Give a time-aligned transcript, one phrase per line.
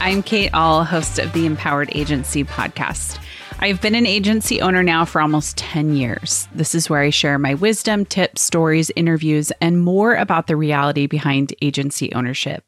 [0.00, 3.18] I'm Kate Ahl, host of the Empowered Agency podcast.
[3.58, 6.46] I've been an agency owner now for almost 10 years.
[6.54, 11.08] This is where I share my wisdom, tips, stories, interviews, and more about the reality
[11.08, 12.64] behind agency ownership.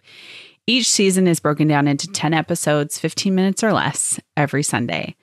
[0.67, 5.15] Each season is broken down into 10 episodes, 15 minutes or less, every Sunday.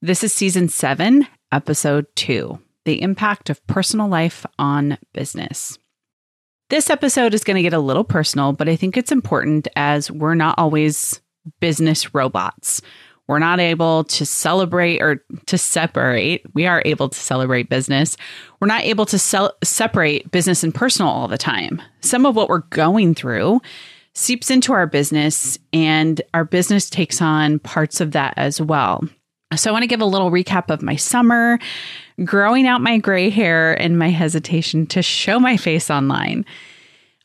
[0.00, 5.76] This is season seven, episode two The Impact of Personal Life on Business.
[6.70, 10.08] This episode is going to get a little personal, but I think it's important as
[10.08, 11.20] we're not always
[11.60, 12.80] business robots.
[13.28, 16.42] We're not able to celebrate or to separate.
[16.54, 18.16] We are able to celebrate business.
[18.58, 21.82] We're not able to sell, separate business and personal all the time.
[22.00, 23.60] Some of what we're going through
[24.14, 29.04] seeps into our business, and our business takes on parts of that as well.
[29.54, 31.58] So, I want to give a little recap of my summer,
[32.24, 36.44] growing out my gray hair, and my hesitation to show my face online.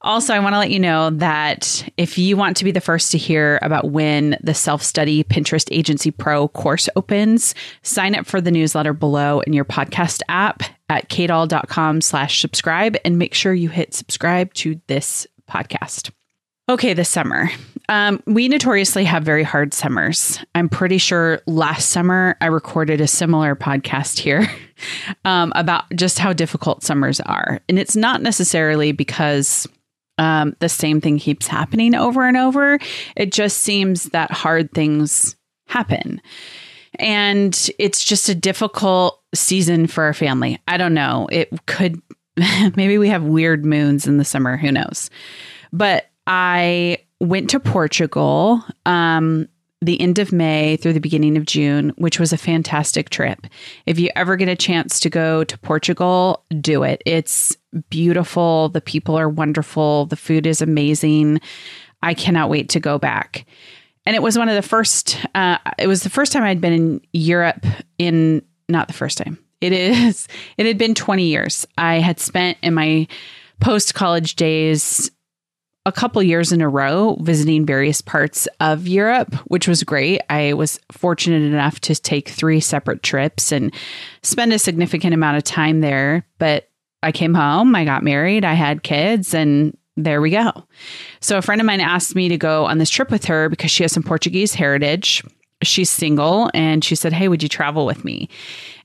[0.04, 3.12] Also, I want to let you know that if you want to be the first
[3.12, 8.42] to hear about when the self study Pinterest Agency Pro course opens, sign up for
[8.42, 13.70] the newsletter below in your podcast app at kateahl.com slash subscribe and make sure you
[13.70, 16.12] hit subscribe to this podcast.
[16.70, 17.50] Okay, this summer.
[17.90, 20.40] Um, we notoriously have very hard summers.
[20.56, 24.50] I'm pretty sure last summer I recorded a similar podcast here
[25.26, 27.60] um, about just how difficult summers are.
[27.67, 29.67] And it's not necessarily because
[30.17, 32.80] um, the same thing keeps happening over and over.
[33.16, 35.36] It just seems that hard things
[35.67, 36.22] happen.
[37.00, 40.59] And it's just a difficult season for our family.
[40.67, 41.28] I don't know.
[41.31, 42.00] It could,
[42.75, 44.58] maybe we have weird moons in the summer.
[44.58, 45.09] Who knows?
[45.72, 49.48] But I went to Portugal um,
[49.81, 53.48] the end of May through the beginning of June, which was a fantastic trip.
[53.86, 57.02] If you ever get a chance to go to Portugal, do it.
[57.05, 57.58] It's
[57.89, 58.70] beautiful.
[58.70, 60.06] The people are wonderful.
[60.06, 61.42] The food is amazing.
[62.02, 63.45] I cannot wait to go back.
[64.06, 66.73] And it was one of the first, uh, it was the first time I'd been
[66.73, 67.66] in Europe
[67.98, 69.38] in, not the first time.
[69.62, 71.66] It is, it had been 20 years.
[71.78, 73.08] I had spent in my
[73.60, 75.10] post college days
[75.86, 80.22] a couple years in a row visiting various parts of Europe, which was great.
[80.30, 83.73] I was fortunate enough to take three separate trips and
[84.22, 86.26] spend a significant amount of time there.
[86.39, 86.70] But
[87.03, 90.52] I came home, I got married, I had kids, and there we go.
[91.19, 93.71] So a friend of mine asked me to go on this trip with her because
[93.71, 95.23] she has some Portuguese heritage.
[95.61, 98.27] She's single and she said, Hey, would you travel with me?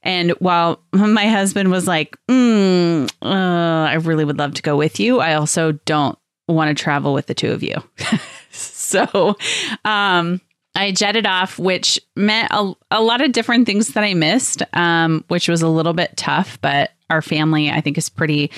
[0.03, 5.01] And while my husband was like, mm, uh, I really would love to go with
[5.01, 7.77] you, I also don't want to travel with the two of you.
[8.51, 9.37] so,
[9.85, 10.41] um,
[10.75, 15.25] I jetted off, which meant a, a lot of different things that I missed, um,
[15.27, 18.51] which was a little bit tough, but our family, I think, is pretty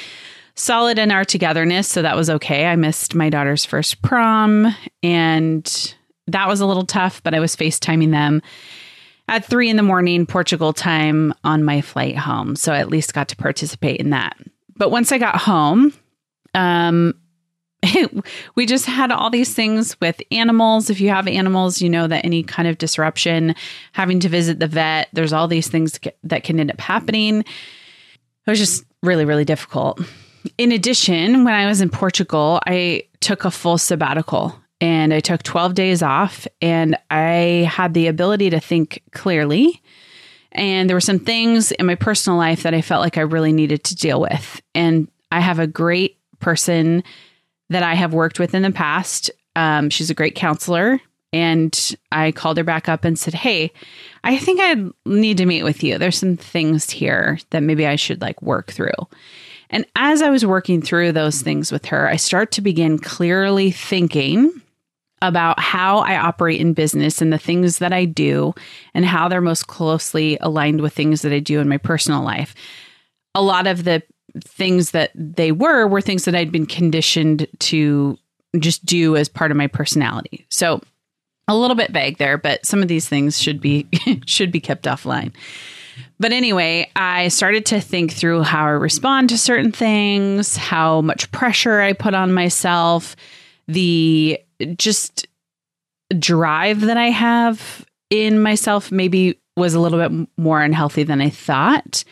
[0.55, 1.89] solid in our togetherness.
[1.89, 2.67] So that was okay.
[2.67, 5.95] I missed my daughter's first prom, and
[6.27, 8.43] that was a little tough, but I was FaceTiming them
[9.29, 12.57] at three in the morning, Portugal time, on my flight home.
[12.57, 14.37] So I at least got to participate in that.
[14.77, 15.93] But once I got home,
[16.55, 17.15] um,
[18.55, 20.91] we just had all these things with animals.
[20.91, 23.55] If you have animals, you know that any kind of disruption,
[23.93, 27.45] having to visit the vet, there's all these things that can end up happening.
[28.51, 30.01] It was just really, really difficult.
[30.59, 35.45] In addition, when I was in Portugal, I took a full sabbatical and I took
[35.45, 39.81] 12 days off and I had the ability to think clearly.
[40.51, 43.53] And there were some things in my personal life that I felt like I really
[43.53, 44.61] needed to deal with.
[44.75, 47.05] And I have a great person
[47.69, 49.31] that I have worked with in the past.
[49.55, 51.01] Um, she's a great counselor.
[51.33, 53.73] And I called her back up and said, Hey,
[54.25, 54.77] I think I
[55.07, 55.99] need to meet with you.
[55.99, 58.91] There's some things here that maybe I should like work through.
[59.71, 63.71] And as I was working through those things with her, I start to begin clearly
[63.71, 64.53] thinking
[65.23, 68.55] about how I operate in business and the things that I do
[68.95, 72.55] and how they're most closely aligned with things that I do in my personal life.
[73.35, 74.03] A lot of the
[74.45, 78.19] things that they were were things that I'd been conditioned to
[78.59, 80.47] just do as part of my personality.
[80.49, 80.81] So
[81.51, 83.87] a little bit vague there, but some of these things should be
[84.27, 85.33] should be kept offline.
[86.19, 91.31] But anyway, I started to think through how I respond to certain things, how much
[91.33, 93.17] pressure I put on myself,
[93.67, 94.39] the
[94.77, 95.27] just
[96.19, 101.31] drive that I have in myself maybe was a little bit more unhealthy than I
[101.31, 102.05] thought.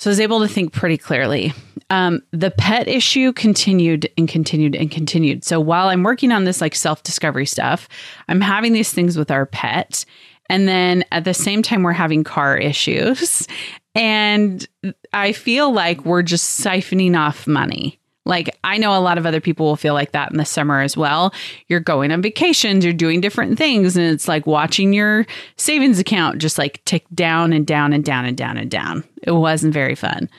[0.00, 1.52] So I was able to think pretty clearly.
[1.90, 5.44] Um, the pet issue continued and continued and continued.
[5.44, 7.86] So while I'm working on this like self discovery stuff,
[8.26, 10.06] I'm having these things with our pet.
[10.48, 13.46] And then at the same time, we're having car issues.
[13.94, 14.66] And
[15.12, 17.99] I feel like we're just siphoning off money.
[18.30, 20.80] Like, I know a lot of other people will feel like that in the summer
[20.80, 21.34] as well.
[21.66, 26.38] You're going on vacations, you're doing different things, and it's like watching your savings account
[26.38, 29.02] just like tick down and down and down and down and down.
[29.24, 30.30] It wasn't very fun.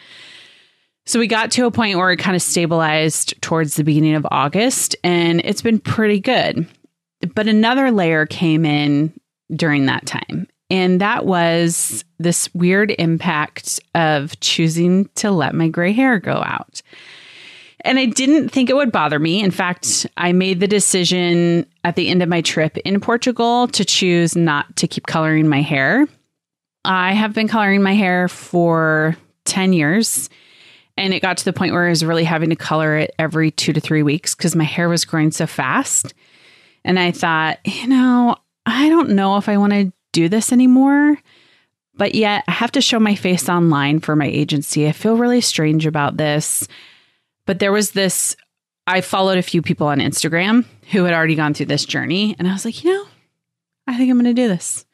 [1.06, 4.26] So we got to a point where it kind of stabilized towards the beginning of
[4.32, 6.66] August, and it's been pretty good.
[7.36, 9.12] But another layer came in
[9.54, 10.48] during that time.
[10.70, 16.82] And that was this weird impact of choosing to let my gray hair go out.
[17.84, 19.42] And I didn't think it would bother me.
[19.42, 23.84] In fact, I made the decision at the end of my trip in Portugal to
[23.84, 26.08] choose not to keep coloring my hair.
[26.86, 30.30] I have been coloring my hair for 10 years.
[30.98, 33.50] And it got to the point where I was really having to color it every
[33.50, 36.14] two to three weeks because my hair was growing so fast.
[36.84, 38.36] And I thought, you know,
[38.66, 41.18] I don't know if I want to do this anymore.
[41.96, 44.88] But yet, I have to show my face online for my agency.
[44.88, 46.68] I feel really strange about this.
[47.46, 48.36] But there was this,
[48.88, 52.36] I followed a few people on Instagram who had already gone through this journey.
[52.38, 53.06] And I was like, you know,
[53.88, 54.86] I think I'm going to do this.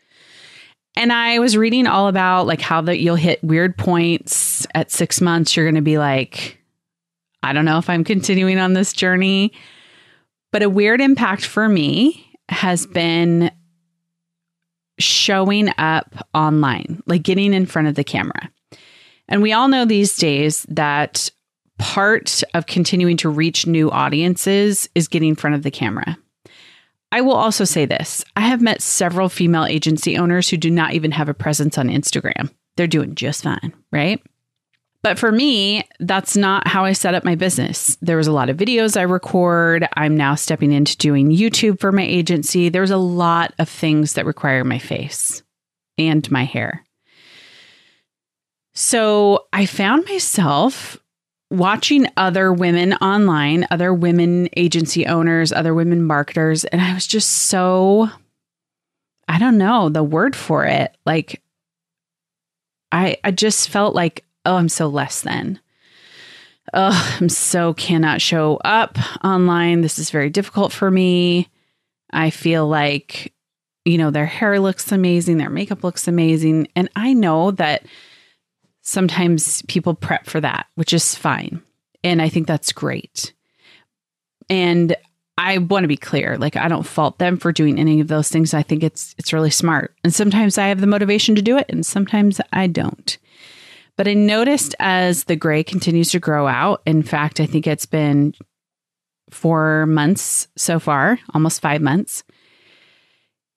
[0.96, 5.22] And I was reading all about like how that you'll hit weird points at six
[5.22, 5.56] months.
[5.56, 6.58] You're going to be like,
[7.44, 9.54] I don't know if I'm continuing on this journey.
[10.52, 13.52] But a weird impact for me has been
[14.98, 18.50] showing up online, like getting in front of the camera.
[19.28, 21.30] And we all know these days that
[21.78, 26.18] part of continuing to reach new audiences is getting in front of the camera.
[27.12, 30.94] I will also say this I have met several female agency owners who do not
[30.94, 32.50] even have a presence on Instagram.
[32.76, 34.22] They're doing just fine, right?
[35.04, 37.98] But for me, that's not how I set up my business.
[38.02, 39.88] There was a lot of videos I record.
[39.94, 42.70] I'm now stepping into doing YouTube for my agency.
[42.70, 45.44] There's a lot of things that require my face
[45.98, 46.84] and my hair.
[48.74, 50.98] So I found myself
[51.50, 57.30] watching other women online, other women agency owners, other women marketers, and I was just
[57.30, 58.10] so,
[59.28, 60.96] I don't know the word for it.
[61.06, 61.42] Like,
[62.92, 65.60] I, I just felt like oh, I'm so less than.
[66.74, 69.82] Oh, I'm so cannot show up online.
[69.82, 71.50] This is very difficult for me.
[72.12, 73.34] I feel like,
[73.86, 76.70] you know, their hair looks amazing, their makeup looks amazing.
[76.76, 77.86] And I know that
[78.88, 81.62] sometimes people prep for that, which is fine.
[82.06, 83.34] And I think that's great.
[84.50, 84.96] And
[85.38, 88.30] I want to be clear, like I don't fault them for doing any of those
[88.30, 88.54] things.
[88.54, 89.94] I think it's it's really smart.
[90.06, 93.18] And sometimes I have the motivation to do it and sometimes I don't.
[93.98, 97.86] But I noticed as the gray continues to grow out, in fact, I think it's
[97.86, 98.34] been
[99.30, 102.24] four months so far, almost five months,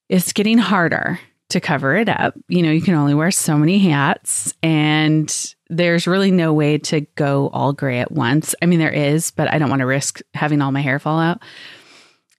[0.08, 2.34] it's getting harder to cover it up.
[2.48, 7.02] You know, you can only wear so many hats, and there's really no way to
[7.16, 8.54] go all gray at once.
[8.62, 11.20] I mean, there is, but I don't want to risk having all my hair fall
[11.20, 11.40] out.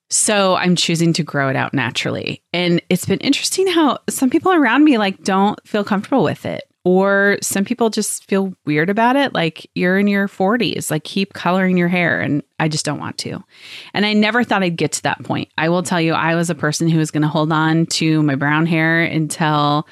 [0.09, 2.43] So I'm choosing to grow it out naturally.
[2.51, 6.65] And it's been interesting how some people around me like don't feel comfortable with it
[6.83, 11.33] or some people just feel weird about it like you're in your 40s like keep
[11.33, 13.43] coloring your hair and i just don't want to.
[13.93, 15.49] And i never thought i'd get to that point.
[15.57, 18.23] I will tell you i was a person who was going to hold on to
[18.23, 19.87] my brown hair until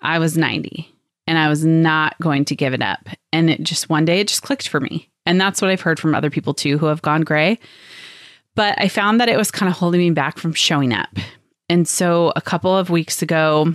[0.00, 0.88] i was 90
[1.26, 3.08] and i was not going to give it up.
[3.32, 5.10] And it just one day it just clicked for me.
[5.26, 7.58] And that's what i've heard from other people too who have gone gray.
[8.54, 11.10] But i found that it was kind of holding me back from showing up.
[11.68, 13.74] And so a couple of weeks ago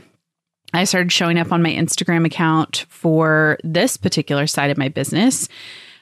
[0.74, 5.48] I started showing up on my Instagram account for this particular side of my business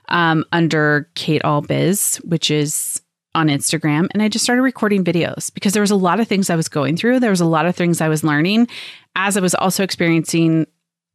[0.10, 3.02] um, under Kate Ahl Biz, which is
[3.36, 4.08] on Instagram.
[4.12, 6.68] And I just started recording videos because there was a lot of things I was
[6.68, 7.20] going through.
[7.20, 8.68] There was a lot of things I was learning
[9.16, 10.66] as I was also experiencing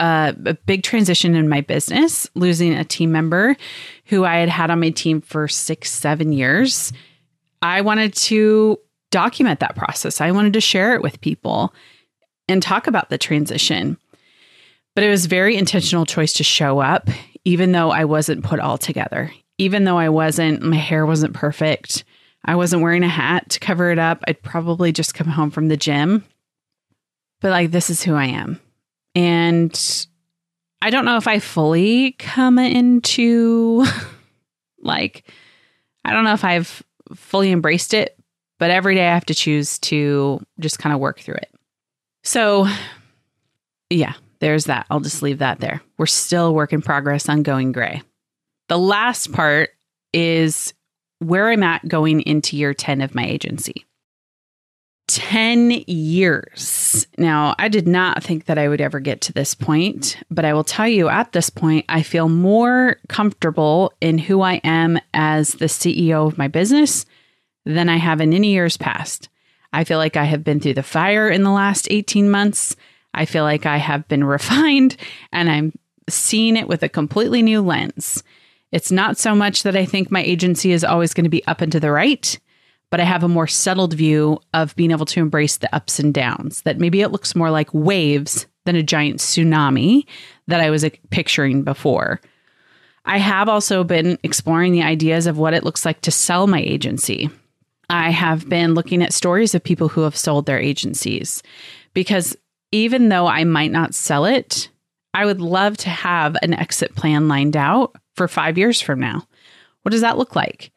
[0.01, 3.57] a, a big transition in my business, losing a team member
[4.07, 6.93] who I had had on my team for six, seven years.
[7.61, 8.79] I wanted to
[9.11, 10.21] document that process.
[10.21, 11.75] I wanted to share it with people
[12.53, 13.97] and talk about the transition.
[14.95, 17.09] But it was very intentional choice to show up,
[17.45, 22.05] even though I wasn't put all together, even though I wasn't, my hair wasn't perfect.
[22.45, 24.23] I wasn't wearing a hat to cover it up.
[24.29, 26.25] I'd probably just come home from the gym.
[27.41, 28.61] But like, this is who I am.
[29.15, 30.07] And
[30.83, 33.85] I don't know if I fully come into
[34.81, 35.25] like,
[36.05, 36.83] I don't know if I've
[37.15, 38.19] fully embraced it,
[38.59, 41.52] but every day I have to choose to just kind of work through it.
[42.23, 42.67] So,
[43.91, 44.87] yeah, there's that.
[44.91, 45.83] I'll just leave that there.
[45.99, 48.03] We're still work in progress on going gray.
[48.69, 49.71] The last part
[50.13, 50.73] is
[51.19, 53.85] where I'm at going into year 10 of my agency.
[55.09, 57.07] 10 years.
[57.19, 60.55] Now, I did not think that I would ever get to this point, but I
[60.55, 65.55] will tell you at this point, I feel more comfortable in who I am as
[65.55, 67.05] the CEO of my business
[67.67, 69.29] than I have in any years past.
[69.73, 72.77] I feel like I have been through the fire in the last 18 months.
[73.15, 74.97] I feel like I have been refined
[75.33, 75.73] and I'm
[76.09, 78.23] seeing it with a completely new lens.
[78.71, 81.61] It's not so much that I think my agency is always going to be up
[81.61, 82.39] and to the right
[82.93, 86.13] but I have a more settled view of being able to embrace the ups and
[86.13, 86.61] downs.
[86.63, 90.05] That maybe it looks more like waves than a giant tsunami
[90.47, 92.21] that I was picturing before.
[93.07, 96.61] I have also been exploring the ideas of what it looks like to sell my
[96.61, 97.31] agency.
[97.93, 101.43] I have been looking at stories of people who have sold their agencies
[101.93, 102.35] because
[102.73, 104.71] even though I might not sell it,
[105.13, 109.27] I would love to have an exit plan lined out for five years from now.
[109.83, 110.71] What does that look like?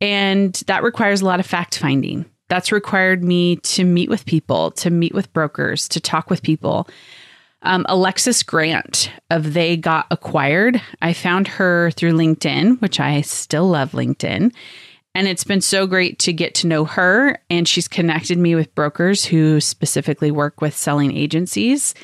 [0.00, 2.24] And that requires a lot of fact finding.
[2.48, 6.88] That's required me to meet with people, to meet with brokers, to talk with people.
[7.62, 13.68] Um, Alexis Grant of They Got Acquired, I found her through LinkedIn, which I still
[13.68, 14.52] love LinkedIn.
[15.14, 17.38] And it's been so great to get to know her.
[17.50, 21.94] And she's connected me with brokers who specifically work with selling agencies.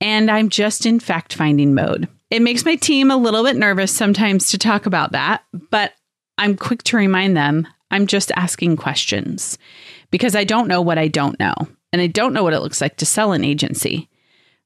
[0.00, 2.08] And I'm just in fact finding mode.
[2.30, 5.94] It makes my team a little bit nervous sometimes to talk about that, but
[6.36, 9.58] I'm quick to remind them I'm just asking questions
[10.10, 11.54] because I don't know what I don't know.
[11.92, 14.10] And I don't know what it looks like to sell an agency.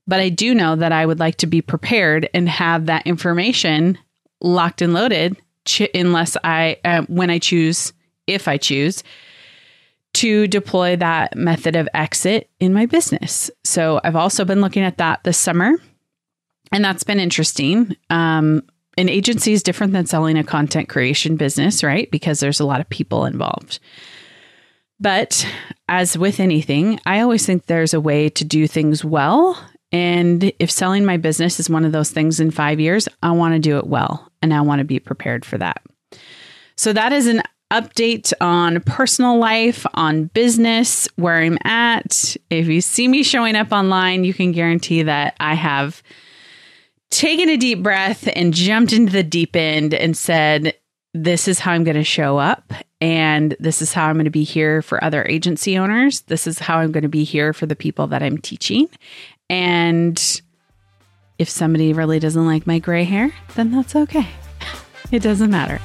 [0.08, 3.96] But I do know that I would like to be prepared and have that information
[4.40, 7.92] locked and loaded ch- unless I, uh, when I choose,
[8.26, 9.02] if I choose,
[10.14, 13.50] to deploy that method of exit in my business.
[13.64, 15.72] So I've also been looking at that this summer,
[16.70, 17.96] and that's been interesting.
[18.10, 18.62] Um,
[18.98, 22.10] an agency is different than selling a content creation business, right?
[22.10, 23.78] Because there's a lot of people involved.
[25.00, 25.46] But
[25.88, 29.58] as with anything, I always think there's a way to do things well.
[29.92, 33.54] And if selling my business is one of those things in five years, I want
[33.54, 35.82] to do it well and I want to be prepared for that.
[36.76, 42.36] So that is an update on personal life, on business, where I'm at.
[42.50, 46.02] If you see me showing up online, you can guarantee that I have
[47.10, 50.74] taken a deep breath and jumped into the deep end and said,
[51.14, 52.72] This is how I'm going to show up.
[53.00, 56.20] And this is how I'm going to be here for other agency owners.
[56.22, 58.88] This is how I'm going to be here for the people that I'm teaching.
[59.52, 60.42] And
[61.38, 64.26] if somebody really doesn't like my gray hair, then that's okay.
[65.12, 65.78] It doesn't matter.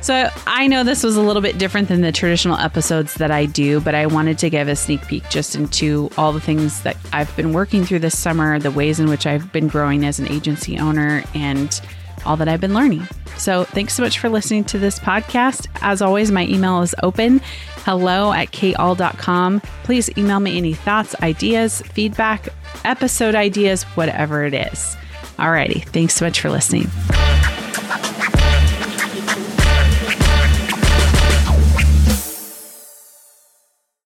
[0.00, 3.46] So I know this was a little bit different than the traditional episodes that I
[3.46, 6.96] do, but I wanted to give a sneak peek just into all the things that
[7.12, 10.26] I've been working through this summer, the ways in which I've been growing as an
[10.26, 11.80] agency owner, and
[12.24, 13.06] all that I've been learning.
[13.36, 15.66] So thanks so much for listening to this podcast.
[15.82, 17.40] As always, my email is open
[17.86, 19.60] hello at kateahl.com.
[19.84, 22.48] Please email me any thoughts, ideas, feedback,
[22.84, 24.96] episode ideas, whatever it is.
[25.38, 26.90] Alrighty, thanks so much for listening.